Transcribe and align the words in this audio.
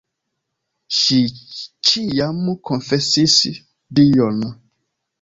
Ŝi 0.99 1.19
ĉiam 1.91 2.41
konfesis 2.73 3.39
dion. 4.01 4.47